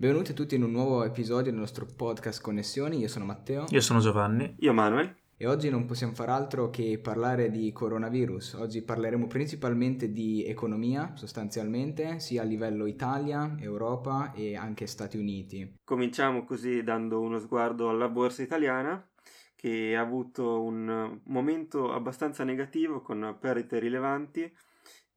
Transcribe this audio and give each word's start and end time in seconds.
Benvenuti 0.00 0.32
tutti 0.32 0.54
in 0.54 0.62
un 0.62 0.70
nuovo 0.70 1.04
episodio 1.04 1.50
del 1.50 1.60
nostro 1.60 1.84
podcast 1.84 2.40
Connessioni. 2.40 2.96
Io 2.96 3.06
sono 3.06 3.26
Matteo. 3.26 3.66
Io 3.68 3.82
sono 3.82 4.00
Giovanni. 4.00 4.54
Io 4.60 4.72
Manuel. 4.72 5.14
E 5.36 5.46
oggi 5.46 5.68
non 5.68 5.84
possiamo 5.84 6.14
fare 6.14 6.30
altro 6.30 6.70
che 6.70 6.98
parlare 6.98 7.50
di 7.50 7.70
coronavirus. 7.70 8.54
Oggi 8.54 8.80
parleremo 8.80 9.26
principalmente 9.26 10.10
di 10.10 10.42
economia, 10.46 11.12
sostanzialmente, 11.16 12.18
sia 12.18 12.40
a 12.40 12.46
livello 12.46 12.86
Italia, 12.86 13.56
Europa 13.60 14.32
e 14.32 14.56
anche 14.56 14.86
Stati 14.86 15.18
Uniti. 15.18 15.74
Cominciamo 15.84 16.44
così 16.44 16.82
dando 16.82 17.20
uno 17.20 17.38
sguardo 17.38 17.90
alla 17.90 18.08
borsa 18.08 18.40
italiana 18.40 19.06
che 19.54 19.94
ha 19.94 20.00
avuto 20.00 20.62
un 20.62 21.20
momento 21.24 21.92
abbastanza 21.92 22.42
negativo 22.42 23.02
con 23.02 23.36
perdite 23.38 23.78
rilevanti 23.78 24.50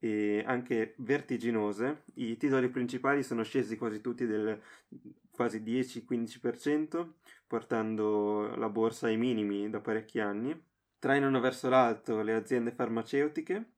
e 0.03 0.43
anche 0.45 0.95
vertiginose. 0.97 2.03
I 2.15 2.35
titoli 2.35 2.67
principali 2.67 3.23
sono 3.23 3.41
scesi 3.43 3.77
quasi 3.77 4.01
tutti 4.01 4.25
del 4.25 4.61
quasi 5.31 5.61
10-15%, 5.61 7.07
portando 7.47 8.53
la 8.57 8.67
borsa 8.67 9.07
ai 9.07 9.15
minimi 9.15 9.69
da 9.69 9.79
parecchi 9.79 10.19
anni. 10.19 10.61
Trainano 10.99 11.39
verso 11.39 11.69
l'alto 11.69 12.21
le 12.21 12.33
aziende 12.33 12.71
farmaceutiche 12.71 13.71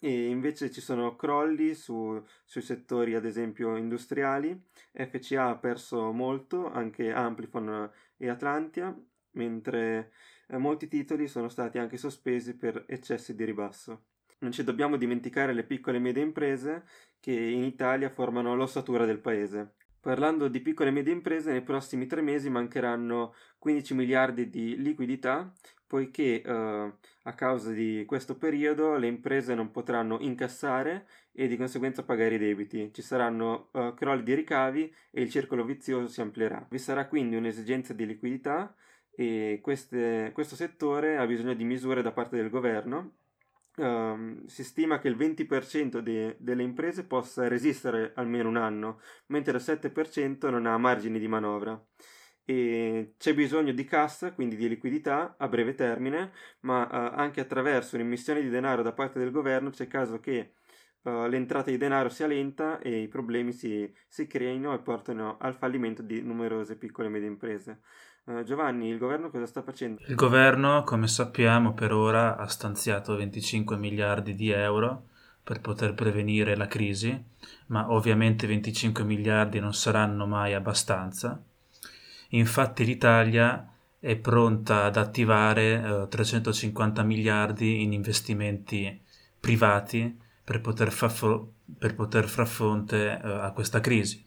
e 0.00 0.28
invece 0.28 0.70
ci 0.70 0.80
sono 0.80 1.14
crolli 1.14 1.74
su, 1.74 2.22
sui 2.46 2.62
settori 2.62 3.14
ad 3.14 3.26
esempio 3.26 3.76
industriali. 3.76 4.58
FCA 4.94 5.50
ha 5.50 5.56
perso 5.58 6.10
molto, 6.10 6.70
anche 6.70 7.12
Amplifon 7.12 7.90
e 8.16 8.28
Atlantia, 8.30 8.98
mentre 9.32 10.12
eh, 10.48 10.56
molti 10.56 10.88
titoli 10.88 11.28
sono 11.28 11.50
stati 11.50 11.76
anche 11.76 11.98
sospesi 11.98 12.56
per 12.56 12.84
eccessi 12.88 13.34
di 13.34 13.44
ribasso. 13.44 14.04
Non 14.40 14.52
ci 14.52 14.64
dobbiamo 14.64 14.96
dimenticare 14.96 15.52
le 15.52 15.64
piccole 15.64 15.98
e 15.98 16.00
medie 16.00 16.22
imprese 16.22 16.84
che 17.20 17.32
in 17.32 17.62
Italia 17.62 18.08
formano 18.08 18.54
l'ossatura 18.54 19.04
del 19.04 19.18
paese. 19.18 19.74
Parlando 20.00 20.48
di 20.48 20.60
piccole 20.60 20.88
e 20.88 20.92
medie 20.92 21.12
imprese, 21.12 21.50
nei 21.50 21.60
prossimi 21.60 22.06
tre 22.06 22.22
mesi 22.22 22.48
mancheranno 22.48 23.34
15 23.58 23.92
miliardi 23.92 24.48
di 24.48 24.80
liquidità, 24.80 25.52
poiché 25.86 26.40
eh, 26.40 26.92
a 27.22 27.34
causa 27.34 27.70
di 27.72 28.04
questo 28.06 28.38
periodo 28.38 28.96
le 28.96 29.08
imprese 29.08 29.54
non 29.54 29.70
potranno 29.70 30.18
incassare 30.20 31.06
e 31.32 31.46
di 31.46 31.58
conseguenza 31.58 32.02
pagare 32.02 32.36
i 32.36 32.38
debiti. 32.38 32.90
Ci 32.94 33.02
saranno 33.02 33.68
eh, 33.72 33.92
crolli 33.94 34.22
di 34.22 34.32
ricavi 34.32 34.90
e 35.10 35.20
il 35.20 35.28
circolo 35.28 35.66
vizioso 35.66 36.08
si 36.08 36.22
amplierà. 36.22 36.66
Vi 36.70 36.78
sarà 36.78 37.06
quindi 37.08 37.36
un'esigenza 37.36 37.92
di 37.92 38.06
liquidità 38.06 38.74
e 39.10 39.58
queste, 39.60 40.30
questo 40.32 40.56
settore 40.56 41.18
ha 41.18 41.26
bisogno 41.26 41.52
di 41.52 41.64
misure 41.64 42.00
da 42.00 42.12
parte 42.12 42.36
del 42.36 42.48
governo 42.48 43.16
Um, 43.80 44.44
si 44.44 44.62
stima 44.62 44.98
che 44.98 45.08
il 45.08 45.16
20% 45.16 46.00
de- 46.00 46.36
delle 46.38 46.62
imprese 46.62 47.04
possa 47.06 47.48
resistere 47.48 48.12
almeno 48.14 48.48
un 48.48 48.56
anno, 48.56 49.00
mentre 49.26 49.56
il 49.56 49.62
7% 49.62 50.50
non 50.50 50.66
ha 50.66 50.76
margini 50.76 51.18
di 51.18 51.28
manovra. 51.28 51.82
E 52.44 53.14
c'è 53.16 53.34
bisogno 53.34 53.72
di 53.72 53.84
cassa, 53.84 54.32
quindi 54.32 54.56
di 54.56 54.68
liquidità 54.68 55.36
a 55.38 55.48
breve 55.48 55.74
termine, 55.74 56.32
ma 56.60 56.82
uh, 56.82 57.18
anche 57.18 57.40
attraverso 57.40 57.96
un'emissione 57.96 58.42
di 58.42 58.50
denaro 58.50 58.82
da 58.82 58.92
parte 58.92 59.18
del 59.18 59.30
governo 59.30 59.70
c'è 59.70 59.86
caso 59.86 60.20
che 60.20 60.52
uh, 61.02 61.26
l'entrata 61.26 61.70
di 61.70 61.76
denaro 61.76 62.08
sia 62.08 62.26
lenta 62.26 62.78
e 62.78 63.02
i 63.02 63.08
problemi 63.08 63.52
si, 63.52 63.90
si 64.08 64.26
creino 64.26 64.74
e 64.74 64.78
portano 64.78 65.36
al 65.38 65.54
fallimento 65.54 66.02
di 66.02 66.22
numerose 66.22 66.76
piccole 66.76 67.08
e 67.08 67.10
medie 67.10 67.28
imprese. 67.28 67.80
Uh, 68.24 68.42
Giovanni, 68.42 68.88
il 68.88 68.98
governo 68.98 69.30
cosa 69.30 69.46
sta 69.46 69.62
facendo? 69.62 70.00
Il 70.06 70.14
governo, 70.14 70.82
come 70.84 71.08
sappiamo, 71.08 71.72
per 71.72 71.92
ora 71.92 72.36
ha 72.36 72.46
stanziato 72.46 73.16
25 73.16 73.76
miliardi 73.76 74.34
di 74.34 74.50
euro 74.50 75.06
per 75.42 75.60
poter 75.60 75.94
prevenire 75.94 76.54
la 76.56 76.66
crisi, 76.66 77.18
ma 77.68 77.90
ovviamente 77.90 78.46
25 78.46 79.02
miliardi 79.04 79.58
non 79.58 79.72
saranno 79.72 80.26
mai 80.26 80.54
abbastanza. 80.54 81.42
Infatti 82.30 82.84
l'Italia 82.84 83.66
è 83.98 84.16
pronta 84.16 84.84
ad 84.84 84.96
attivare 84.96 85.76
uh, 85.76 86.08
350 86.08 87.02
miliardi 87.02 87.82
in 87.82 87.92
investimenti 87.92 89.00
privati 89.40 90.28
per 90.50 90.60
poter, 90.60 90.90
fo- 90.90 91.52
per 91.78 91.94
poter 91.94 92.26
far 92.26 92.48
fronte 92.48 93.20
uh, 93.22 93.26
a 93.28 93.52
questa 93.52 93.78
crisi. 93.78 94.20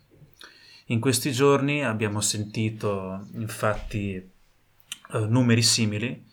In 0.85 1.01
questi 1.01 1.33
giorni 1.33 1.83
abbiamo 1.83 2.21
sentito 2.21 3.27
infatti 3.33 4.13
eh, 4.15 5.19
numeri 5.19 5.61
simili, 5.61 6.25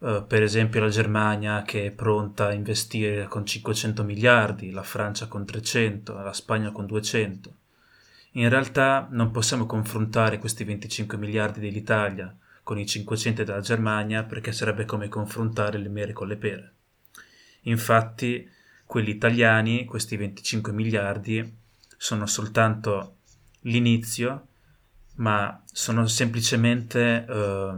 eh, 0.00 0.22
per 0.28 0.42
esempio 0.42 0.80
la 0.80 0.90
Germania 0.90 1.62
che 1.62 1.86
è 1.86 1.90
pronta 1.92 2.48
a 2.48 2.52
investire 2.52 3.26
con 3.26 3.46
500 3.46 4.04
miliardi, 4.04 4.70
la 4.70 4.82
Francia 4.82 5.28
con 5.28 5.46
300, 5.46 6.12
la 6.12 6.34
Spagna 6.34 6.70
con 6.70 6.84
200. 6.84 7.54
In 8.32 8.50
realtà 8.50 9.08
non 9.12 9.30
possiamo 9.30 9.64
confrontare 9.64 10.38
questi 10.38 10.64
25 10.64 11.16
miliardi 11.16 11.60
dell'Italia 11.60 12.36
con 12.62 12.78
i 12.78 12.84
500 12.84 13.44
della 13.44 13.60
Germania 13.60 14.24
perché 14.24 14.52
sarebbe 14.52 14.84
come 14.84 15.08
confrontare 15.08 15.78
le 15.78 15.88
mere 15.88 16.12
con 16.12 16.28
le 16.28 16.36
pere. 16.36 16.72
Infatti 17.62 18.60
quelli 18.92 19.12
italiani, 19.12 19.86
questi 19.86 20.18
25 20.18 20.70
miliardi, 20.70 21.50
sono 21.96 22.26
soltanto 22.26 23.20
l'inizio, 23.60 24.48
ma 25.14 25.62
sono 25.64 26.06
semplicemente 26.06 27.24
eh, 27.26 27.72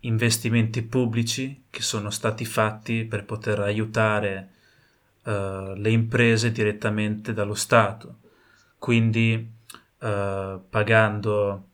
investimenti 0.00 0.80
pubblici 0.80 1.64
che 1.68 1.82
sono 1.82 2.08
stati 2.08 2.46
fatti 2.46 3.04
per 3.04 3.26
poter 3.26 3.60
aiutare 3.60 4.48
eh, 5.22 5.74
le 5.76 5.90
imprese 5.90 6.50
direttamente 6.50 7.34
dallo 7.34 7.54
Stato, 7.54 8.20
quindi 8.78 9.52
eh, 9.98 10.60
pagando 10.66 11.68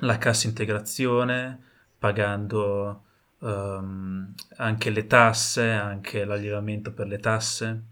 la 0.00 0.18
cassa 0.18 0.46
integrazione, 0.46 1.58
pagando 1.98 3.02
ehm, 3.40 4.34
anche 4.56 4.90
le 4.90 5.06
tasse, 5.06 5.70
anche 5.70 6.26
l'allevamento 6.26 6.92
per 6.92 7.06
le 7.06 7.18
tasse. 7.18 7.84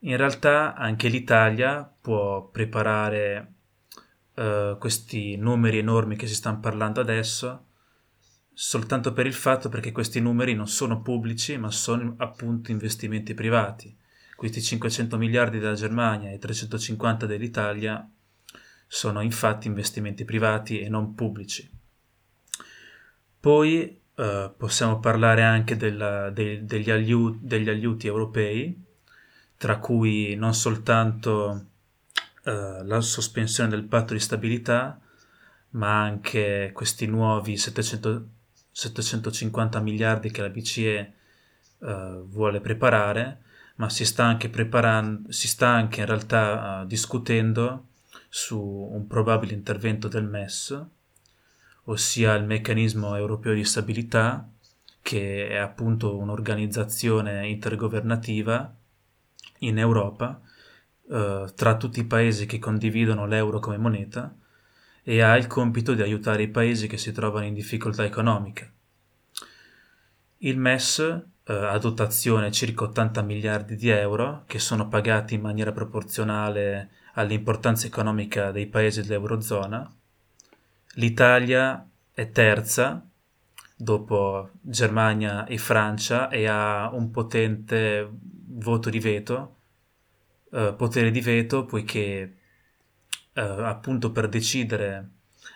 In 0.00 0.16
realtà 0.16 0.74
anche 0.74 1.08
l'Italia 1.08 1.82
può 2.00 2.48
preparare 2.48 3.52
uh, 4.34 4.78
questi 4.78 5.36
numeri 5.36 5.78
enormi 5.78 6.16
che 6.16 6.26
si 6.26 6.34
stanno 6.34 6.60
parlando 6.60 7.00
adesso 7.00 7.64
soltanto 8.60 9.12
per 9.12 9.24
il 9.24 9.34
fatto 9.34 9.68
perché 9.68 9.92
questi 9.92 10.20
numeri 10.20 10.52
non 10.52 10.66
sono 10.66 11.00
pubblici 11.00 11.56
ma 11.56 11.70
sono 11.70 12.14
appunto 12.18 12.72
investimenti 12.72 13.32
privati. 13.32 13.96
Questi 14.34 14.60
500 14.60 15.16
miliardi 15.16 15.58
della 15.58 15.74
Germania 15.74 16.30
e 16.30 16.38
350 16.38 17.26
dell'Italia 17.26 18.08
sono 18.86 19.20
infatti 19.20 19.68
investimenti 19.68 20.24
privati 20.24 20.80
e 20.80 20.88
non 20.88 21.14
pubblici. 21.14 21.70
Poi 23.38 24.00
uh, 24.14 24.52
possiamo 24.56 24.98
parlare 24.98 25.42
anche 25.42 25.76
della, 25.76 26.30
de, 26.30 26.64
degli, 26.64 26.90
aiuti, 26.90 27.38
degli 27.42 27.68
aiuti 27.68 28.08
europei, 28.08 28.86
tra 29.58 29.78
cui 29.78 30.36
non 30.36 30.54
soltanto 30.54 31.66
eh, 32.44 32.82
la 32.84 33.00
sospensione 33.00 33.68
del 33.68 33.84
patto 33.84 34.14
di 34.14 34.20
stabilità, 34.20 34.98
ma 35.70 36.00
anche 36.00 36.70
questi 36.72 37.06
nuovi 37.06 37.56
700, 37.56 38.26
750 38.70 39.80
miliardi 39.80 40.30
che 40.30 40.40
la 40.40 40.48
BCE 40.48 41.12
uh, 41.78 42.26
vuole 42.26 42.60
preparare, 42.60 43.42
ma 43.76 43.90
si 43.90 44.06
sta 44.06 44.24
anche 44.24 44.48
si 45.28 45.48
sta 45.48 45.68
anche 45.68 46.00
in 46.00 46.06
realtà 46.06 46.80
uh, 46.80 46.86
discutendo 46.86 47.88
su 48.30 48.58
un 48.58 49.06
probabile 49.06 49.52
intervento 49.52 50.08
del 50.08 50.24
MES, 50.24 50.82
ossia 51.84 52.34
il 52.34 52.44
meccanismo 52.44 53.14
europeo 53.16 53.52
di 53.52 53.64
stabilità, 53.64 54.48
che 55.02 55.48
è 55.48 55.56
appunto 55.56 56.16
un'organizzazione 56.16 57.46
intergovernativa 57.48 58.77
in 59.60 59.78
Europa 59.78 60.40
eh, 61.10 61.46
tra 61.54 61.76
tutti 61.76 62.00
i 62.00 62.06
paesi 62.06 62.46
che 62.46 62.58
condividono 62.58 63.26
l'euro 63.26 63.58
come 63.60 63.78
moneta 63.78 64.34
e 65.02 65.22
ha 65.22 65.36
il 65.36 65.46
compito 65.46 65.94
di 65.94 66.02
aiutare 66.02 66.42
i 66.42 66.48
paesi 66.48 66.86
che 66.86 66.98
si 66.98 67.12
trovano 67.12 67.46
in 67.46 67.54
difficoltà 67.54 68.04
economica. 68.04 68.70
Il 70.38 70.58
MES 70.58 70.98
eh, 70.98 71.52
ha 71.52 71.78
dotazione 71.78 72.52
circa 72.52 72.84
80 72.84 73.22
miliardi 73.22 73.74
di 73.74 73.88
euro 73.88 74.44
che 74.46 74.58
sono 74.58 74.86
pagati 74.88 75.34
in 75.34 75.40
maniera 75.40 75.72
proporzionale 75.72 76.90
all'importanza 77.14 77.86
economica 77.86 78.50
dei 78.50 78.66
paesi 78.66 79.00
dell'Eurozona. 79.00 79.90
L'Italia 80.94 81.88
è 82.12 82.30
terza 82.30 83.02
dopo 83.74 84.50
Germania 84.60 85.46
e 85.46 85.56
Francia 85.56 86.28
e 86.28 86.46
ha 86.46 86.90
un 86.92 87.10
potente 87.10 88.10
voto 88.50 88.90
di 88.90 88.98
veto 88.98 89.56
uh, 90.50 90.74
potere 90.76 91.10
di 91.10 91.20
veto 91.20 91.64
poiché 91.64 92.36
uh, 93.34 93.40
appunto 93.40 94.10
per 94.12 94.28
decidere 94.28 95.10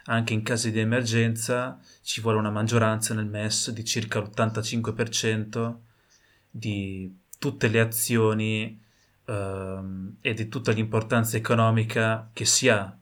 anche 0.06 0.32
in 0.32 0.42
casi 0.42 0.70
di 0.70 0.80
emergenza 0.80 1.78
ci 2.02 2.20
vuole 2.20 2.38
una 2.38 2.50
maggioranza 2.50 3.14
nel 3.14 3.26
MES 3.26 3.70
di 3.70 3.84
circa 3.84 4.20
l'85% 4.20 5.76
di 6.50 7.18
tutte 7.38 7.68
le 7.68 7.80
azioni 7.80 8.80
uh, 9.24 10.14
e 10.20 10.34
di 10.34 10.48
tutta 10.48 10.72
l'importanza 10.72 11.36
economica 11.36 12.30
che 12.32 12.44
si 12.44 12.68
ha 12.68 12.96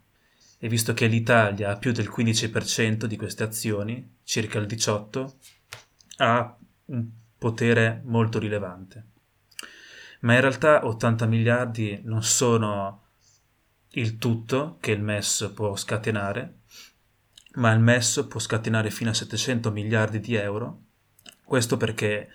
e 0.63 0.69
visto 0.69 0.93
che 0.93 1.07
l'Italia 1.07 1.71
ha 1.71 1.77
più 1.79 1.91
del 1.91 2.13
15% 2.15 3.07
di 3.07 3.17
queste 3.17 3.45
azioni, 3.45 4.17
circa 4.25 4.59
il 4.59 4.67
18%, 4.67 5.33
ha 6.19 6.55
un 6.85 7.09
potere 7.39 8.03
molto 8.05 8.39
rilevante. 8.39 9.05
Ma 10.21 10.35
in 10.35 10.41
realtà 10.41 10.87
80 10.87 11.27
miliardi 11.27 12.01
non 12.05 12.23
sono 12.23 13.05
il 13.93 14.19
tutto 14.19 14.77
che 14.81 14.93
il 14.93 15.03
MES 15.03 15.53
può 15.55 15.75
scatenare, 15.77 16.59
ma 17.55 17.73
il 17.73 17.81
MES 17.81 18.27
può 18.29 18.39
scatenare 18.39 18.91
fino 18.91 19.11
a 19.11 19.15
700 19.15 19.71
miliardi 19.71 20.21
di 20.21 20.35
euro. 20.35 20.83
Questo 21.45 21.77
perché 21.77 22.29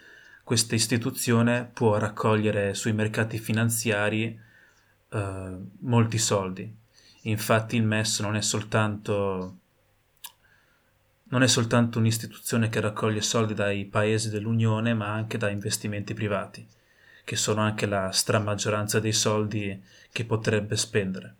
questa 0.44 0.76
istituzione 0.76 1.70
può 1.74 1.98
raccogliere 1.98 2.74
sui 2.74 2.94
mercati 2.94 3.38
finanziari 3.38 4.40
eh, 5.10 5.58
molti 5.80 6.18
soldi. 6.18 6.76
Infatti 7.22 7.76
il 7.76 7.84
MES 7.84 8.20
non 8.20 8.36
è 8.36 8.42
soltanto 8.42 9.58
non 11.28 11.42
è 11.42 11.48
soltanto 11.48 11.98
un'istituzione 11.98 12.70
che 12.70 12.80
raccoglie 12.80 13.22
soldi 13.22 13.56
dai 13.56 13.86
paesi 13.86 14.30
dell'Unione, 14.30 14.94
ma 14.94 15.12
anche 15.12 15.38
da 15.38 15.50
investimenti 15.50 16.14
privati, 16.14 16.66
che 17.26 17.36
sono 17.36 17.60
anche 17.60 17.88
la 17.88 18.12
stramaggioranza 18.12 19.02
dei 19.02 19.12
soldi 19.12 19.84
che 20.12 20.24
potrebbe 20.24 20.78
spendere. 20.78 21.36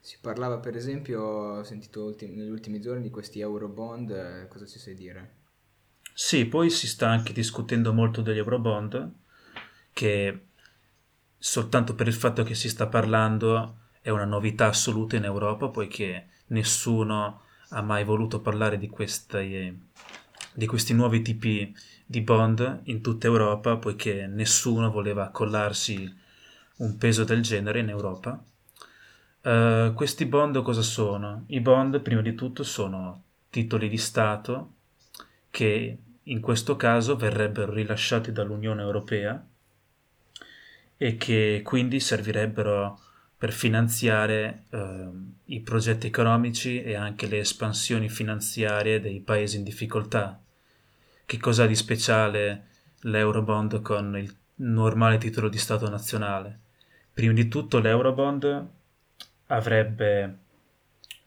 Si 0.00 0.16
parlava 0.20 0.58
per 0.58 0.74
esempio, 0.74 1.22
ho 1.22 1.62
sentito 1.62 2.04
ultim- 2.04 2.34
negli 2.34 2.48
ultimi 2.48 2.80
giorni 2.80 3.02
di 3.02 3.10
questi 3.10 3.40
Eurobond, 3.40 4.10
eh, 4.10 4.48
cosa 4.48 4.64
ci 4.64 4.78
sai 4.78 4.94
dire? 4.94 5.36
Sì, 6.14 6.46
poi 6.46 6.70
si 6.70 6.88
sta 6.88 7.08
anche 7.10 7.34
discutendo 7.34 7.92
molto 7.92 8.22
degli 8.22 8.38
Eurobond, 8.38 9.12
che 9.92 10.46
soltanto 11.36 11.94
per 11.94 12.08
il 12.08 12.14
fatto 12.14 12.42
che 12.42 12.54
si 12.54 12.70
sta 12.70 12.86
parlando 12.86 13.80
è 14.00 14.08
una 14.08 14.24
novità 14.24 14.68
assoluta 14.68 15.16
in 15.16 15.24
Europa, 15.24 15.68
poiché 15.68 16.28
nessuno 16.46 17.42
ha 17.68 17.82
mai 17.82 18.04
voluto 18.04 18.40
parlare 18.40 18.78
di, 18.78 18.88
queste, 18.88 19.78
di 20.52 20.66
questi 20.66 20.92
nuovi 20.94 21.22
tipi 21.22 21.74
di 22.04 22.20
bond 22.20 22.80
in 22.84 23.00
tutta 23.00 23.26
Europa, 23.26 23.76
poiché 23.76 24.26
nessuno 24.26 24.90
voleva 24.90 25.24
accollarsi 25.24 26.16
un 26.76 26.96
peso 26.96 27.24
del 27.24 27.42
genere 27.42 27.80
in 27.80 27.88
Europa. 27.88 28.42
Uh, 29.42 29.92
questi 29.94 30.26
bond 30.26 30.60
cosa 30.62 30.82
sono? 30.82 31.44
I 31.48 31.60
bond, 31.60 32.00
prima 32.00 32.20
di 32.20 32.34
tutto, 32.34 32.62
sono 32.62 33.22
titoli 33.50 33.88
di 33.88 33.98
Stato 33.98 34.74
che 35.50 35.98
in 36.22 36.40
questo 36.40 36.76
caso 36.76 37.16
verrebbero 37.16 37.72
rilasciati 37.72 38.32
dall'Unione 38.32 38.82
Europea 38.82 39.44
e 40.96 41.16
che 41.16 41.62
quindi 41.64 42.00
servirebbero 42.00 43.00
per 43.38 43.52
finanziare 43.52 44.64
eh, 44.70 45.08
i 45.44 45.60
progetti 45.60 46.08
economici 46.08 46.82
e 46.82 46.96
anche 46.96 47.28
le 47.28 47.38
espansioni 47.38 48.08
finanziarie 48.08 49.00
dei 49.00 49.20
paesi 49.20 49.58
in 49.58 49.62
difficoltà. 49.62 50.40
Che 51.24 51.38
cosa 51.38 51.62
ha 51.62 51.66
di 51.66 51.76
speciale 51.76 52.66
l'Eurobond 53.02 53.80
con 53.80 54.18
il 54.18 54.34
normale 54.56 55.18
titolo 55.18 55.48
di 55.48 55.56
Stato 55.56 55.88
nazionale? 55.88 56.58
Prima 57.12 57.32
di 57.32 57.46
tutto 57.46 57.78
l'Eurobond 57.78 58.66
avrebbe 59.46 60.38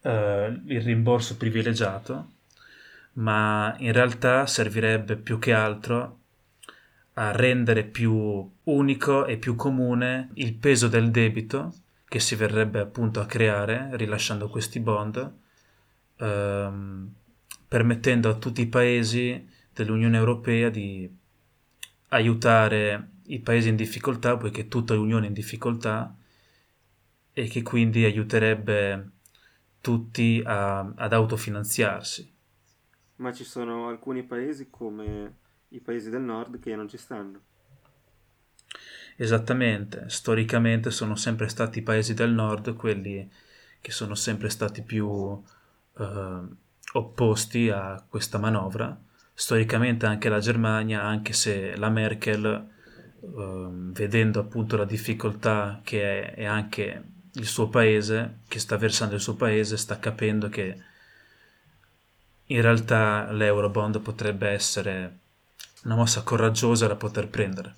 eh, 0.01 0.61
il 0.65 0.81
rimborso 0.81 1.37
privilegiato, 1.37 2.29
ma 3.13 3.73
in 3.77 3.93
realtà 3.93 4.45
servirebbe 4.47 5.15
più 5.15 5.39
che 5.39 5.53
altro 5.53 6.19
a 7.13 7.31
rendere 7.31 7.83
più 7.83 8.51
unico 8.63 9.25
e 9.25 9.37
più 9.37 9.55
comune 9.55 10.29
il 10.33 10.53
peso 10.55 10.89
del 10.89 11.09
debito 11.09 11.73
che 12.11 12.19
si 12.19 12.35
verrebbe 12.35 12.81
appunto 12.81 13.21
a 13.21 13.25
creare 13.25 13.87
rilasciando 13.93 14.49
questi 14.49 14.81
bond, 14.81 15.33
ehm, 16.17 17.13
permettendo 17.69 18.27
a 18.27 18.35
tutti 18.35 18.59
i 18.59 18.67
paesi 18.67 19.47
dell'Unione 19.73 20.17
Europea 20.17 20.69
di 20.69 21.09
aiutare 22.09 23.11
i 23.27 23.39
paesi 23.39 23.69
in 23.69 23.77
difficoltà, 23.77 24.35
poiché 24.35 24.67
tutta 24.67 24.93
l'Unione 24.93 25.23
è 25.23 25.27
in 25.29 25.33
difficoltà, 25.33 26.13
e 27.31 27.47
che 27.47 27.61
quindi 27.61 28.03
aiuterebbe 28.03 29.11
tutti 29.79 30.41
a, 30.45 30.79
ad 30.79 31.13
autofinanziarsi. 31.13 32.29
Ma 33.15 33.31
ci 33.31 33.45
sono 33.45 33.87
alcuni 33.87 34.23
paesi 34.23 34.69
come 34.69 35.37
i 35.69 35.79
paesi 35.79 36.09
del 36.09 36.23
nord 36.23 36.59
che 36.59 36.75
non 36.75 36.89
ci 36.89 36.97
stanno. 36.97 37.50
Esattamente, 39.21 40.05
storicamente 40.07 40.89
sono 40.89 41.15
sempre 41.15 41.47
stati 41.47 41.77
i 41.77 41.83
paesi 41.83 42.15
del 42.15 42.31
nord 42.31 42.73
quelli 42.75 43.29
che 43.79 43.91
sono 43.91 44.15
sempre 44.15 44.49
stati 44.49 44.81
più 44.81 45.39
eh, 45.99 46.39
opposti 46.93 47.69
a 47.69 48.03
questa 48.09 48.39
manovra. 48.39 48.99
Storicamente 49.31 50.07
anche 50.07 50.27
la 50.27 50.39
Germania, 50.39 51.03
anche 51.03 51.33
se 51.33 51.75
la 51.75 51.89
Merkel, 51.89 52.45
eh, 52.47 53.67
vedendo 53.93 54.39
appunto 54.39 54.75
la 54.75 54.85
difficoltà 54.85 55.81
che 55.83 56.31
è, 56.31 56.33
è 56.33 56.45
anche 56.45 57.03
il 57.33 57.45
suo 57.45 57.69
paese, 57.69 58.39
che 58.47 58.57
sta 58.57 58.75
versando 58.75 59.13
il 59.13 59.21
suo 59.21 59.35
paese, 59.35 59.77
sta 59.77 59.99
capendo 59.99 60.49
che 60.49 60.81
in 62.47 62.61
realtà 62.61 63.31
l'Eurobond 63.31 63.99
potrebbe 63.99 64.49
essere 64.49 65.19
una 65.83 65.93
mossa 65.93 66.23
coraggiosa 66.23 66.87
da 66.87 66.95
poter 66.95 67.27
prendere. 67.27 67.75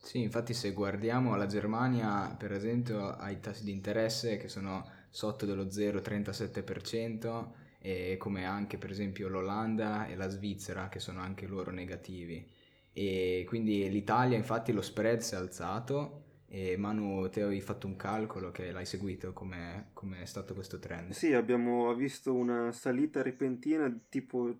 Sì, 0.00 0.22
infatti 0.22 0.54
se 0.54 0.72
guardiamo 0.72 1.36
la 1.36 1.46
Germania, 1.46 2.34
per 2.38 2.52
esempio, 2.52 3.08
ha 3.08 3.30
i 3.30 3.40
tassi 3.40 3.64
di 3.64 3.72
interesse 3.72 4.36
che 4.38 4.48
sono 4.48 4.88
sotto 5.10 5.44
dello 5.44 5.70
0,37% 5.70 7.52
e 7.80 8.16
come 8.18 8.44
anche 8.44 8.78
per 8.78 8.90
esempio 8.90 9.28
l'Olanda 9.28 10.06
e 10.06 10.16
la 10.16 10.28
Svizzera 10.28 10.88
che 10.88 10.98
sono 10.98 11.20
anche 11.20 11.46
loro 11.46 11.70
negativi. 11.70 12.44
E 12.92 13.44
quindi 13.46 13.88
l'Italia 13.90 14.36
infatti 14.36 14.72
lo 14.72 14.82
spread 14.82 15.20
si 15.20 15.34
è 15.34 15.36
alzato 15.36 16.24
e 16.46 16.76
Manu, 16.78 17.28
te 17.28 17.42
hai 17.42 17.60
fatto 17.60 17.86
un 17.86 17.96
calcolo 17.96 18.50
che 18.50 18.72
l'hai 18.72 18.86
seguito, 18.86 19.34
come 19.34 19.90
è 20.20 20.24
stato 20.24 20.54
questo 20.54 20.78
trend? 20.78 21.12
Sì, 21.12 21.34
abbiamo 21.34 21.94
visto 21.94 22.32
una 22.34 22.72
salita 22.72 23.22
repentina 23.22 23.94
tipo 24.08 24.56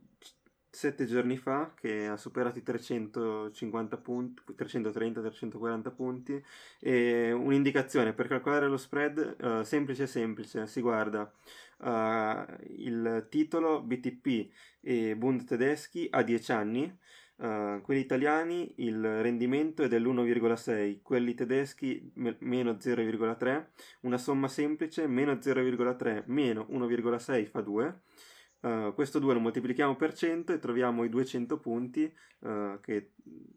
sette 0.70 1.06
giorni 1.06 1.36
fa 1.36 1.72
che 1.74 2.06
ha 2.06 2.16
superato 2.16 2.58
i 2.58 2.62
350 2.62 3.96
punti, 3.96 4.42
330-340 4.56 5.94
punti 5.94 6.44
e 6.78 7.32
un'indicazione 7.32 8.12
per 8.12 8.28
calcolare 8.28 8.68
lo 8.68 8.76
spread 8.76 9.36
uh, 9.40 9.62
semplice 9.62 10.06
semplice, 10.06 10.66
si 10.66 10.80
guarda 10.80 11.32
uh, 11.78 12.44
il 12.76 13.26
titolo 13.30 13.82
BTP 13.82 14.50
e 14.80 15.16
Bund 15.16 15.44
tedeschi 15.44 16.06
a 16.10 16.22
10 16.22 16.52
anni, 16.52 16.98
uh, 17.36 17.80
quelli 17.80 18.00
italiani 18.00 18.72
il 18.76 19.22
rendimento 19.22 19.82
è 19.82 19.88
dell'1,6, 19.88 21.00
quelli 21.02 21.34
tedeschi 21.34 22.10
me- 22.14 22.36
meno 22.40 22.72
0,3, 22.72 23.66
una 24.00 24.18
somma 24.18 24.48
semplice 24.48 25.06
meno 25.06 25.32
0,3 25.32 26.24
meno 26.26 26.66
1,6 26.70 27.46
fa 27.46 27.60
2 27.62 28.00
Uh, 28.60 28.92
questo 28.92 29.20
2 29.20 29.34
lo 29.34 29.40
moltiplichiamo 29.40 29.94
per 29.94 30.14
100 30.14 30.52
e 30.52 30.58
troviamo 30.58 31.04
i 31.04 31.08
200 31.08 31.60
punti 31.60 32.12
uh, 32.40 32.80
che, 32.80 33.12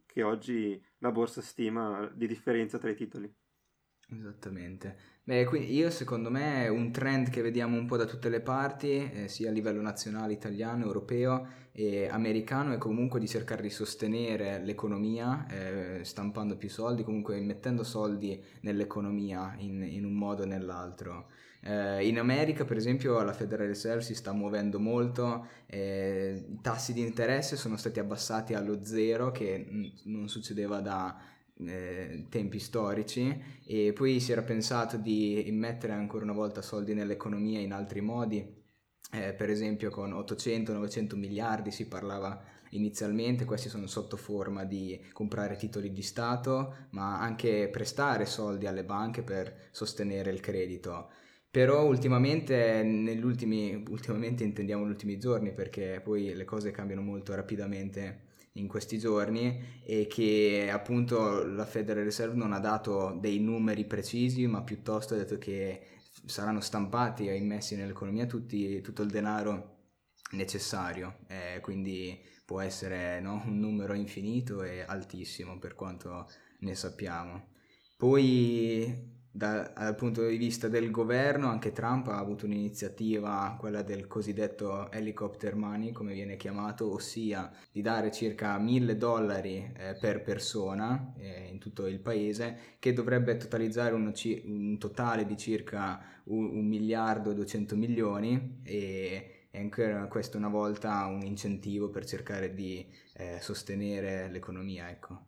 che, 0.05 0.21
oggi 0.21 0.79
la 0.99 1.11
borsa 1.11 1.41
stima 1.41 2.07
di 2.13 2.27
differenza 2.27 2.77
tra 2.77 2.91
i 2.91 2.95
titoli. 2.95 3.33
Esattamente. 4.13 4.97
Beh, 5.23 5.45
quindi 5.45 5.73
io 5.73 5.89
secondo 5.89 6.29
me 6.29 6.67
un 6.67 6.91
trend 6.91 7.29
che 7.29 7.41
vediamo 7.41 7.77
un 7.77 7.85
po' 7.85 7.95
da 7.95 8.05
tutte 8.05 8.27
le 8.27 8.41
parti, 8.41 9.09
eh, 9.09 9.27
sia 9.27 9.49
a 9.49 9.53
livello 9.53 9.81
nazionale, 9.81 10.33
italiano, 10.33 10.83
europeo 10.83 11.47
e 11.71 12.07
americano, 12.09 12.73
è 12.73 12.77
comunque 12.77 13.19
di 13.19 13.27
cercare 13.27 13.61
di 13.61 13.69
sostenere 13.69 14.59
l'economia, 14.63 15.47
eh, 15.47 16.03
stampando 16.03 16.57
più 16.57 16.69
soldi, 16.69 17.03
comunque 17.03 17.39
mettendo 17.39 17.83
soldi 17.83 18.43
nell'economia 18.61 19.55
in, 19.59 19.81
in 19.83 20.03
un 20.03 20.13
modo 20.13 20.43
o 20.43 20.45
nell'altro. 20.45 21.29
Eh, 21.63 22.07
in 22.07 22.17
America, 22.17 22.65
per 22.65 22.77
esempio, 22.77 23.21
la 23.21 23.33
Federal 23.33 23.67
Reserve 23.67 24.01
si 24.01 24.15
sta 24.15 24.31
muovendo 24.33 24.79
molto, 24.79 25.45
eh, 25.67 26.43
i 26.49 26.59
tassi 26.61 26.91
di 26.93 27.01
interesse 27.01 27.55
sono 27.55 27.77
stati 27.77 27.99
abbassati 27.99 28.53
allo 28.55 28.83
zero, 28.83 29.31
che 29.31 29.57
n- 29.69 29.91
non 30.05 30.27
succedeva 30.27 30.79
da 30.81 31.19
eh, 31.63 32.25
tempi 32.29 32.57
storici, 32.59 33.39
e 33.65 33.93
poi 33.93 34.19
si 34.19 34.31
era 34.31 34.41
pensato 34.41 34.97
di 34.97 35.47
immettere 35.47 35.93
ancora 35.93 36.23
una 36.23 36.33
volta 36.33 36.61
soldi 36.63 36.93
nell'economia 36.95 37.59
in 37.59 37.73
altri 37.73 38.01
modi. 38.01 38.59
Eh, 39.13 39.33
per 39.33 39.49
esempio 39.49 39.89
con 39.91 40.13
800-900 40.13 41.15
miliardi 41.17 41.69
si 41.71 41.87
parlava 41.87 42.41
inizialmente, 42.71 43.43
questi 43.45 43.67
sono 43.69 43.85
sotto 43.87 44.15
forma 44.17 44.63
di 44.63 44.99
comprare 45.11 45.57
titoli 45.57 45.91
di 45.91 46.01
Stato, 46.01 46.87
ma 46.91 47.19
anche 47.19 47.67
prestare 47.69 48.25
soldi 48.25 48.65
alle 48.67 48.85
banche 48.85 49.21
per 49.21 49.67
sostenere 49.71 50.31
il 50.31 50.39
credito. 50.39 51.09
Però 51.51 51.85
ultimamente, 51.85 52.81
ultimamente 53.89 54.43
intendiamo 54.45 54.85
gli 54.85 54.89
ultimi 54.89 55.19
giorni 55.19 55.51
perché 55.51 55.99
poi 56.01 56.33
le 56.33 56.45
cose 56.45 56.71
cambiano 56.71 57.01
molto 57.01 57.35
rapidamente 57.35 58.29
in 58.53 58.67
questi 58.67 58.97
giorni 58.97 59.81
e 59.83 60.07
che 60.07 60.69
appunto 60.71 61.43
la 61.43 61.65
Federal 61.65 62.05
Reserve 62.05 62.35
non 62.35 62.53
ha 62.53 62.59
dato 62.59 63.17
dei 63.19 63.39
numeri 63.39 63.85
precisi 63.85 64.47
ma 64.47 64.61
piuttosto 64.63 65.13
ha 65.13 65.17
detto 65.17 65.37
che 65.37 65.87
saranno 66.25 66.61
stampati 66.61 67.27
e 67.27 67.35
immessi 67.35 67.75
nell'economia 67.75 68.25
tutti, 68.25 68.79
tutto 68.81 69.01
il 69.01 69.09
denaro 69.09 69.79
necessario, 70.31 71.17
eh, 71.27 71.59
quindi 71.61 72.17
può 72.45 72.61
essere 72.61 73.19
no, 73.19 73.41
un 73.45 73.59
numero 73.59 73.93
infinito 73.93 74.63
e 74.63 74.83
altissimo 74.87 75.57
per 75.59 75.75
quanto 75.75 76.29
ne 76.59 76.75
sappiamo. 76.75 77.49
Poi 77.97 79.19
da, 79.31 79.71
dal 79.75 79.95
punto 79.95 80.27
di 80.27 80.37
vista 80.37 80.67
del 80.67 80.91
governo, 80.91 81.47
anche 81.47 81.71
Trump 81.71 82.07
ha 82.07 82.17
avuto 82.17 82.45
un'iniziativa, 82.45 83.55
quella 83.59 83.81
del 83.81 84.07
cosiddetto 84.07 84.91
helicopter 84.91 85.55
money, 85.55 85.91
come 85.91 86.13
viene 86.13 86.35
chiamato, 86.35 86.91
ossia 86.91 87.51
di 87.71 87.81
dare 87.81 88.11
circa 88.11 88.57
mille 88.57 88.97
dollari 88.97 89.71
eh, 89.77 89.95
per 89.99 90.21
persona 90.21 91.13
eh, 91.17 91.47
in 91.49 91.59
tutto 91.59 91.87
il 91.87 91.99
paese, 91.99 92.75
che 92.79 92.93
dovrebbe 92.93 93.37
totalizzare 93.37 93.93
un, 93.95 94.11
un 94.45 94.77
totale 94.77 95.25
di 95.25 95.37
circa 95.37 96.01
un, 96.25 96.57
un 96.57 96.67
miliardo 96.67 97.31
e 97.31 97.35
200 97.35 97.75
milioni 97.75 98.59
e 98.63 99.35
e 99.53 99.59
anche 99.59 100.07
questo 100.09 100.37
una 100.37 100.47
volta 100.47 101.05
un 101.07 101.23
incentivo 101.23 101.89
per 101.89 102.05
cercare 102.05 102.53
di 102.53 102.87
eh, 103.15 103.37
sostenere 103.41 104.29
l'economia, 104.29 104.89
ecco. 104.89 105.25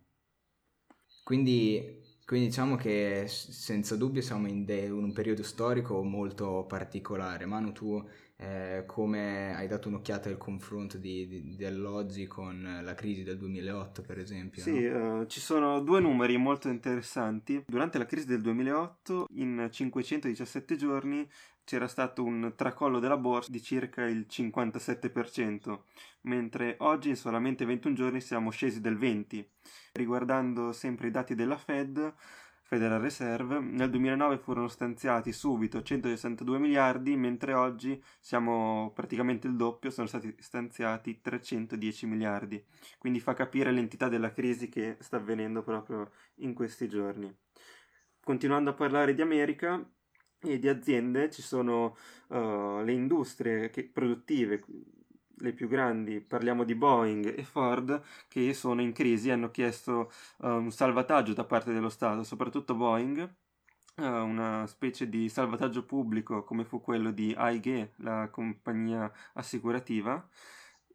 Quindi 1.23 2.02
quindi 2.25 2.47
diciamo 2.47 2.75
che 2.75 3.25
senza 3.27 3.95
dubbio 3.95 4.21
siamo 4.21 4.47
in, 4.47 4.65
de- 4.65 4.89
un 4.89 5.11
periodo 5.11 5.43
storico 5.43 6.03
molto 6.03 6.65
particolare. 6.67 7.45
Manu, 7.45 7.71
tu 7.71 8.03
eh, 8.37 8.83
come 8.85 9.55
hai 9.55 9.67
dato 9.67 9.87
un'occhiata 9.87 10.27
al 10.27 10.37
confronto 10.37 10.97
di, 10.97 11.27
di, 11.27 11.55
dell'oggi 11.55 12.25
con 12.25 12.81
la 12.83 12.93
crisi 12.93 13.23
del 13.23 13.37
2008, 13.37 14.01
per 14.01 14.19
esempio? 14.19 14.61
Sì, 14.61 14.87
no? 14.87 15.19
uh, 15.19 15.25
ci 15.27 15.39
sono 15.39 15.79
due 15.81 15.99
numeri 15.99 16.35
molto 16.37 16.67
interessanti. 16.67 17.63
Durante 17.67 17.97
la 17.97 18.05
crisi 18.05 18.25
del 18.25 18.41
2008, 18.41 19.27
in 19.35 19.67
517 19.71 20.75
giorni, 20.75 21.27
c'era 21.63 21.87
stato 21.87 22.23
un 22.23 22.53
tracollo 22.55 22.99
della 22.99 23.17
borsa 23.17 23.51
di 23.51 23.61
circa 23.61 24.05
il 24.05 24.25
57%, 24.29 25.79
mentre 26.21 26.75
oggi 26.79 27.09
in 27.09 27.15
solamente 27.15 27.65
21 27.65 27.95
giorni 27.95 28.21
siamo 28.21 28.49
scesi 28.49 28.81
del 28.81 28.97
20%. 28.97 29.45
Riguardando 29.93 30.71
sempre 30.71 31.07
i 31.07 31.11
dati 31.11 31.35
della 31.35 31.57
Fed, 31.57 32.13
Federal 32.73 33.01
Reserve, 33.01 33.59
nel 33.59 33.89
2009 33.91 34.37
furono 34.39 34.67
stanziati 34.67 35.31
subito 35.31 35.83
162 35.83 36.57
miliardi, 36.57 37.15
mentre 37.15 37.53
oggi 37.53 38.01
siamo 38.19 38.91
praticamente 38.95 39.45
il 39.45 39.55
doppio, 39.55 39.91
sono 39.91 40.07
stati 40.07 40.35
stanziati 40.39 41.21
310 41.21 42.05
miliardi. 42.07 42.65
Quindi 42.97 43.19
fa 43.19 43.33
capire 43.33 43.71
l'entità 43.71 44.09
della 44.09 44.31
crisi 44.31 44.69
che 44.69 44.97
sta 45.01 45.17
avvenendo 45.17 45.61
proprio 45.61 46.09
in 46.37 46.53
questi 46.53 46.87
giorni. 46.89 47.31
Continuando 48.23 48.71
a 48.71 48.73
parlare 48.73 49.13
di 49.13 49.21
America, 49.21 49.85
e 50.43 50.59
di 50.59 50.67
aziende 50.67 51.29
ci 51.29 51.41
sono 51.41 51.95
uh, 52.27 52.81
le 52.83 52.91
industrie 52.91 53.69
che, 53.69 53.83
produttive, 53.83 54.63
le 55.37 55.53
più 55.53 55.67
grandi, 55.67 56.21
parliamo 56.21 56.63
di 56.63 56.75
Boeing 56.75 57.37
e 57.37 57.43
Ford, 57.43 58.01
che 58.27 58.53
sono 58.53 58.81
in 58.81 58.93
crisi, 58.93 59.29
hanno 59.29 59.51
chiesto 59.51 60.11
uh, 60.37 60.47
un 60.47 60.71
salvataggio 60.71 61.33
da 61.33 61.43
parte 61.43 61.73
dello 61.73 61.89
Stato, 61.89 62.23
soprattutto 62.23 62.75
Boeing, 62.75 63.19
uh, 63.97 64.03
una 64.03 64.65
specie 64.67 65.09
di 65.09 65.29
salvataggio 65.29 65.85
pubblico 65.85 66.43
come 66.43 66.65
fu 66.65 66.81
quello 66.81 67.11
di 67.11 67.33
AIG, 67.35 67.91
la 67.97 68.29
compagnia 68.29 69.11
assicurativa, 69.33 70.27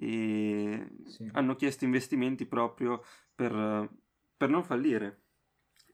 e 0.01 0.89
sì. 1.07 1.29
hanno 1.33 1.57
chiesto 1.57 1.85
investimenti 1.85 2.47
proprio 2.47 3.03
per, 3.35 3.91
per 4.37 4.49
non 4.49 4.63
fallire 4.63 5.23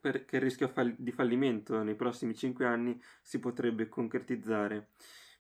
perché 0.04 0.36
il 0.36 0.42
rischio 0.42 0.70
di 0.98 1.12
fallimento 1.12 1.82
nei 1.82 1.94
prossimi 1.94 2.34
5 2.34 2.66
anni 2.66 3.00
si 3.22 3.38
potrebbe 3.38 3.88
concretizzare, 3.88 4.88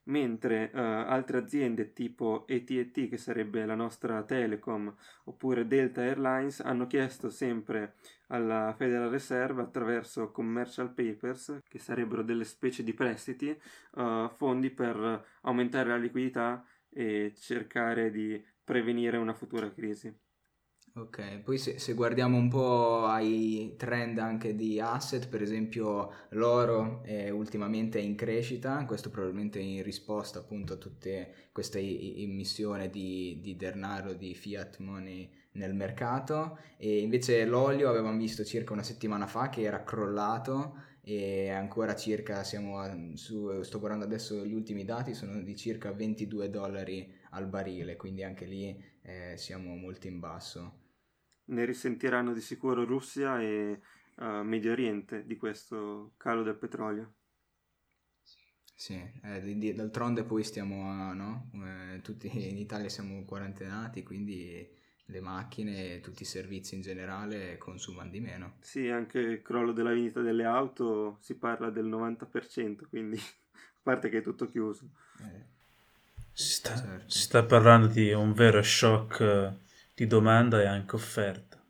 mentre 0.04 0.70
uh, 0.72 0.78
altre 0.78 1.36
aziende 1.36 1.92
tipo 1.92 2.46
AT&T, 2.48 3.10
che 3.10 3.18
sarebbe 3.18 3.66
la 3.66 3.74
nostra 3.74 4.22
Telecom, 4.22 4.90
oppure 5.24 5.66
Delta 5.66 6.00
Airlines, 6.00 6.60
hanno 6.60 6.86
chiesto 6.86 7.28
sempre 7.28 7.96
alla 8.28 8.72
Federal 8.74 9.10
Reserve 9.10 9.60
attraverso 9.60 10.30
commercial 10.30 10.94
papers, 10.94 11.58
che 11.68 11.78
sarebbero 11.78 12.22
delle 12.22 12.44
specie 12.44 12.82
di 12.82 12.94
prestiti, 12.94 13.54
uh, 13.96 14.30
fondi 14.30 14.70
per 14.70 15.26
aumentare 15.42 15.90
la 15.90 15.98
liquidità 15.98 16.64
e 16.88 17.34
cercare 17.36 18.10
di 18.10 18.42
prevenire 18.64 19.18
una 19.18 19.34
futura 19.34 19.70
crisi. 19.70 20.23
Ok, 20.96 21.40
poi 21.42 21.58
se, 21.58 21.80
se, 21.80 21.92
guardiamo 21.92 22.36
un 22.36 22.48
po' 22.48 23.04
ai 23.06 23.74
trend 23.76 24.18
anche 24.18 24.54
di 24.54 24.78
asset, 24.78 25.26
per 25.26 25.42
esempio 25.42 26.12
l'oro 26.30 27.02
è 27.02 27.30
ultimamente 27.30 27.98
in 27.98 28.14
crescita, 28.14 28.84
questo 28.84 29.10
probabilmente 29.10 29.58
in 29.58 29.82
risposta 29.82 30.38
appunto 30.38 30.74
a 30.74 30.76
tutte 30.76 31.48
queste 31.50 31.80
immissioni 31.80 32.88
di, 32.90 33.40
di 33.42 33.56
denaro, 33.56 34.12
di 34.12 34.36
fiat 34.36 34.78
money 34.78 35.28
nel 35.54 35.74
mercato. 35.74 36.58
E 36.76 37.00
invece 37.00 37.44
l'olio 37.44 37.88
avevamo 37.88 38.16
visto 38.16 38.44
circa 38.44 38.72
una 38.72 38.84
settimana 38.84 39.26
fa 39.26 39.48
che 39.48 39.62
era 39.62 39.82
crollato 39.82 40.76
e 41.02 41.50
ancora 41.50 41.96
circa 41.96 42.44
siamo 42.44 42.80
su, 43.16 43.62
sto 43.62 43.80
guardando 43.80 44.04
adesso 44.04 44.44
gli 44.46 44.54
ultimi 44.54 44.84
dati, 44.84 45.12
sono 45.12 45.42
di 45.42 45.56
circa 45.56 45.90
22 45.90 46.50
dollari 46.50 47.12
al 47.30 47.48
barile, 47.48 47.96
quindi 47.96 48.22
anche 48.22 48.44
lì 48.44 48.80
eh, 49.02 49.36
siamo 49.36 49.74
molto 49.74 50.06
in 50.06 50.20
basso 50.20 50.82
ne 51.46 51.64
risentiranno 51.64 52.32
di 52.32 52.40
sicuro 52.40 52.84
Russia 52.84 53.40
e 53.40 53.80
uh, 54.16 54.42
Medio 54.42 54.72
Oriente 54.72 55.24
di 55.26 55.36
questo 55.36 56.12
calo 56.16 56.42
del 56.42 56.56
petrolio. 56.56 57.14
Sì, 58.76 59.00
eh, 59.22 59.72
d'altronde 59.74 60.24
poi 60.24 60.42
stiamo, 60.42 60.90
a, 60.90 61.12
no? 61.12 61.50
eh, 61.54 62.00
tutti 62.02 62.28
in 62.48 62.58
Italia 62.58 62.88
siamo 62.88 63.24
quarantenati, 63.24 64.02
quindi 64.02 64.68
le 65.08 65.20
macchine 65.20 65.94
e 65.94 66.00
tutti 66.00 66.22
i 66.22 66.26
servizi 66.26 66.74
in 66.74 66.80
generale 66.80 67.56
consumano 67.58 68.10
di 68.10 68.20
meno. 68.20 68.56
Sì, 68.60 68.88
anche 68.88 69.18
il 69.18 69.42
crollo 69.42 69.72
della 69.72 69.90
vendita 69.90 70.20
delle 70.22 70.44
auto 70.44 71.18
si 71.20 71.36
parla 71.36 71.70
del 71.70 71.86
90%, 71.86 72.88
quindi 72.88 73.16
a 73.54 73.80
parte 73.82 74.08
che 74.08 74.18
è 74.18 74.22
tutto 74.22 74.48
chiuso. 74.48 74.88
Eh. 75.20 75.52
Si, 76.32 76.54
sta, 76.54 76.74
certo. 76.74 77.10
si 77.10 77.20
sta 77.20 77.44
parlando 77.44 77.86
di 77.86 78.10
un 78.12 78.32
vero 78.32 78.60
shock 78.60 79.62
di 79.94 80.06
domanda 80.06 80.60
e 80.60 80.66
anche 80.66 80.96
offerta. 80.96 81.64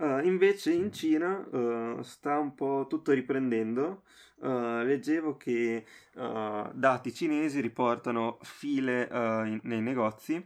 Uh, 0.00 0.24
invece 0.24 0.72
in 0.72 0.90
Cina 0.90 1.36
uh, 1.36 2.00
sta 2.00 2.38
un 2.38 2.54
po' 2.54 2.86
tutto 2.88 3.12
riprendendo. 3.12 4.04
Uh, 4.36 4.82
leggevo 4.82 5.36
che 5.36 5.84
dati 6.14 7.12
cinesi 7.12 7.60
riportano 7.60 8.38
file 8.40 9.06
in, 9.10 9.60
nei 9.64 9.82
negozi 9.82 10.42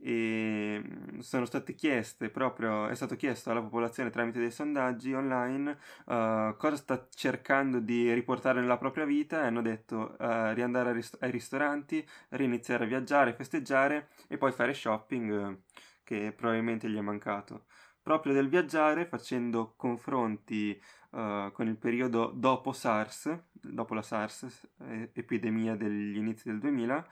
e 0.00 0.80
mm, 0.80 1.18
sono 1.18 1.44
state 1.44 1.74
chieste 1.74 2.30
proprio, 2.30 2.86
è 2.86 2.94
stato 2.94 3.16
chiesto 3.16 3.50
alla 3.50 3.60
popolazione 3.60 4.10
tramite 4.10 4.38
dei 4.38 4.52
sondaggi 4.52 5.12
online 5.12 5.76
cosa 6.04 6.76
sta 6.76 7.08
cercando 7.12 7.80
di 7.80 8.12
riportare 8.12 8.60
nella 8.60 8.78
propria 8.78 9.04
vita 9.04 9.42
e 9.42 9.46
hanno 9.46 9.62
detto 9.62 10.16
riandare 10.18 10.92
rist- 10.92 11.18
ai 11.20 11.32
ristoranti, 11.32 12.06
riniziare 12.30 12.84
a 12.84 12.88
viaggiare, 12.88 13.32
festeggiare 13.34 14.08
e 14.28 14.38
poi 14.38 14.52
fare 14.52 14.74
shopping 14.74 15.58
che 16.04 16.32
probabilmente 16.32 16.88
gli 16.88 16.96
è 16.96 17.00
mancato. 17.00 17.66
Proprio 18.02 18.32
del 18.32 18.48
viaggiare, 18.48 19.06
facendo 19.06 19.74
confronti 19.76 20.80
uh, 21.10 21.52
con 21.52 21.68
il 21.68 21.76
periodo 21.76 22.32
dopo 22.34 22.72
SARS, 22.72 23.44
dopo 23.52 23.94
la 23.94 24.02
SARS, 24.02 24.70
eh, 24.80 25.10
epidemia 25.12 25.76
degli 25.76 26.16
inizi 26.16 26.48
del 26.48 26.58
2000, 26.58 27.06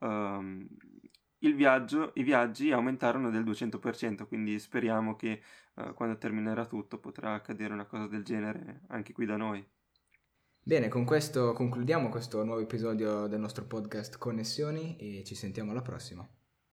um, 0.00 0.68
ehm, 1.38 1.54
viaggio, 1.54 2.10
i 2.14 2.22
viaggi 2.22 2.72
aumentarono 2.72 3.30
del 3.30 3.42
200%, 3.42 4.26
quindi 4.26 4.58
speriamo 4.58 5.16
che 5.16 5.42
uh, 5.76 5.94
quando 5.94 6.18
terminerà 6.18 6.66
tutto 6.66 6.98
potrà 6.98 7.32
accadere 7.32 7.72
una 7.72 7.86
cosa 7.86 8.06
del 8.06 8.22
genere 8.22 8.82
anche 8.88 9.12
qui 9.12 9.24
da 9.24 9.36
noi. 9.36 9.66
Bene, 10.66 10.88
con 10.88 11.04
questo 11.04 11.52
concludiamo 11.52 12.08
questo 12.08 12.42
nuovo 12.42 12.60
episodio 12.60 13.26
del 13.26 13.38
nostro 13.38 13.66
podcast 13.66 14.16
Connessioni 14.18 14.96
e 14.96 15.22
ci 15.24 15.34
sentiamo 15.34 15.72
alla 15.72 15.82
prossima. 15.82 16.26